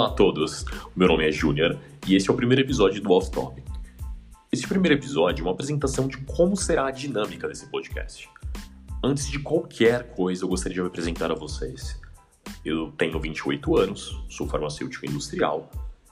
[0.00, 0.64] a todos,
[0.96, 3.64] meu nome é Júnior e esse é o primeiro episódio do Off Topic.
[4.50, 8.28] Esse primeiro episódio é uma apresentação de como será a dinâmica desse podcast.
[9.02, 12.00] Antes de qualquer coisa, eu gostaria de me apresentar a vocês.
[12.64, 15.70] Eu tenho 28 anos, sou farmacêutico industrial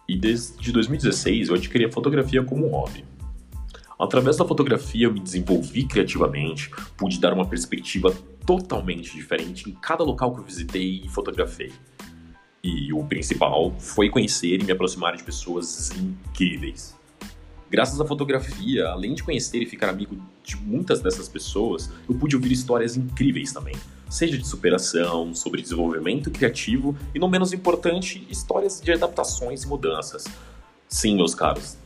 [0.09, 3.05] e desde 2016 eu adquiri a fotografia como hobby.
[3.99, 8.15] Através da fotografia eu me desenvolvi criativamente, pude dar uma perspectiva
[8.47, 11.73] totalmente diferente em cada local que eu visitei e fotografei.
[12.65, 16.95] E o principal foi conhecer e me aproximar de pessoas incríveis.
[17.69, 22.37] Graças à fotografia, além de conhecer e ficar amigo de muitas dessas pessoas, eu pude
[22.37, 23.75] ouvir histórias incríveis também,
[24.09, 30.25] seja de superação, sobre desenvolvimento criativo e, não menos importante, histórias de adaptações e mudanças.
[30.87, 31.77] Sim, meus caros,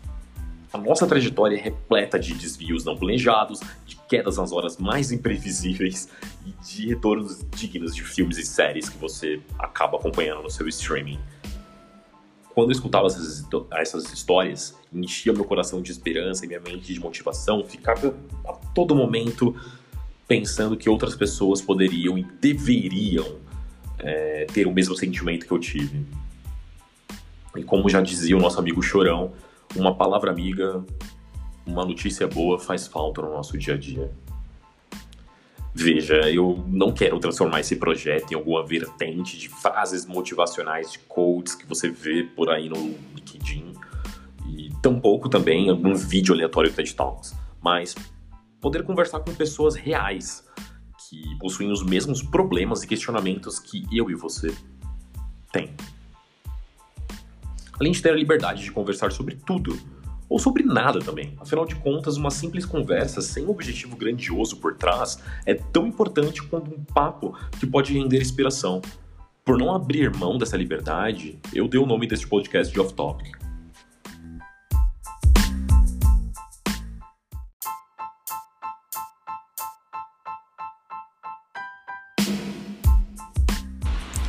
[0.77, 6.09] a nossa trajetória é repleta de desvios não planejados, de quedas nas horas mais imprevisíveis
[6.45, 11.19] e de retornos dignos de filmes e séries que você acaba acompanhando no seu streaming.
[12.55, 17.01] Quando eu escutava essas, essas histórias, enchia meu coração de esperança e minha mente de
[17.01, 18.15] motivação, ficava
[18.47, 19.57] a todo momento
[20.29, 23.37] pensando que outras pessoas poderiam e deveriam
[23.99, 26.05] é, ter o mesmo sentimento que eu tive.
[27.57, 29.33] E como já dizia o nosso amigo Chorão,
[29.75, 30.85] uma palavra amiga,
[31.67, 34.11] uma notícia boa faz falta no nosso dia a dia.
[35.75, 41.55] Veja, eu não quero transformar esse projeto em alguma vertente de frases motivacionais de coaches
[41.55, 43.75] que você vê por aí no LinkedIn
[44.49, 47.95] e tampouco também algum vídeo aleatório TED Talks, mas
[48.59, 50.47] poder conversar com pessoas reais
[51.09, 54.55] que possuem os mesmos problemas e questionamentos que eu e você
[55.53, 55.75] tem
[57.79, 59.79] além de ter a liberdade de conversar sobre tudo,
[60.29, 61.35] ou sobre nada também.
[61.39, 66.75] Afinal de contas, uma simples conversa sem objetivo grandioso por trás é tão importante quanto
[66.75, 68.83] um papo que pode render inspiração.
[69.45, 73.46] Por não abrir mão dessa liberdade, eu dei o nome deste podcast de Off Topic.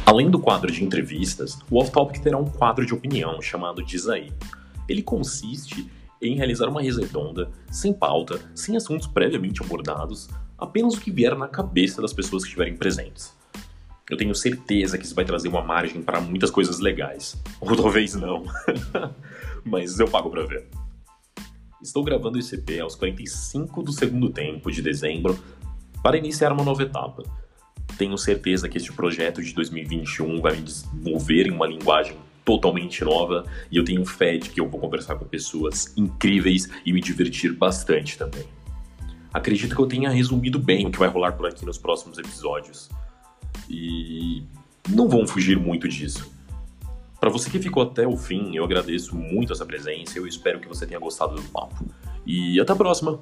[0.08, 4.08] Além do quadro de entrevistas, o Off Topic terá um quadro de opinião chamado Diz
[4.08, 4.32] Aí.
[4.88, 5.92] Ele consiste
[6.22, 11.36] em realizar uma mesa redonda, sem pauta, sem assuntos previamente abordados, apenas o que vier
[11.36, 13.36] na cabeça das pessoas que estiverem presentes.
[14.10, 17.36] Eu tenho certeza que isso vai trazer uma margem para muitas coisas legais.
[17.60, 18.46] Ou talvez não.
[19.66, 20.70] Mas eu pago para ver.
[21.84, 25.38] Estou gravando esse EP aos 45 do segundo tempo de dezembro
[26.02, 27.24] para iniciar uma nova etapa
[27.98, 32.16] tenho certeza que este projeto de 2021 vai me desenvolver em uma linguagem
[32.46, 36.94] totalmente nova e eu tenho fé de que eu vou conversar com pessoas incríveis e
[36.94, 38.46] me divertir bastante também.
[39.34, 42.90] Acredito que eu tenha resumido bem o que vai rolar por aqui nos próximos episódios.
[43.70, 44.44] E
[44.90, 46.32] não vão fugir muito disso.
[47.20, 50.60] Para você que ficou até o fim, eu agradeço muito essa presença e eu espero
[50.60, 51.86] que você tenha gostado do papo.
[52.26, 53.20] E até a próxima!